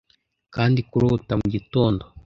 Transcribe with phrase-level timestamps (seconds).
[0.55, 2.03] kandi kurota mugitondo